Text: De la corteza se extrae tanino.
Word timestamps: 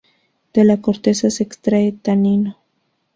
De 0.55 0.63
la 0.63 0.77
corteza 0.81 1.29
se 1.29 1.43
extrae 1.43 1.91
tanino. 1.91 2.57